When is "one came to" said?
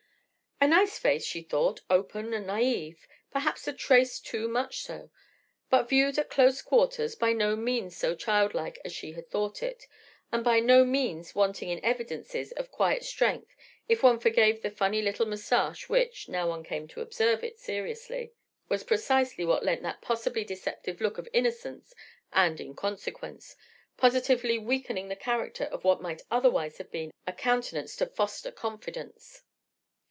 16.49-17.01